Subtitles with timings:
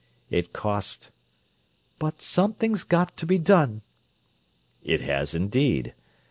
[0.31, 1.11] It cost—"
[1.99, 3.83] "But something's got to be done."
[4.83, 5.93] "It has, indeed!